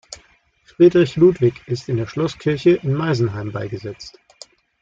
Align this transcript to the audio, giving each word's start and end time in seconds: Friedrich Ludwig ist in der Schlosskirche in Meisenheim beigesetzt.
Friedrich 0.65 1.15
Ludwig 1.15 1.61
ist 1.67 1.87
in 1.87 1.97
der 1.97 2.07
Schlosskirche 2.07 2.71
in 2.71 2.95
Meisenheim 2.95 3.51
beigesetzt. 3.51 4.17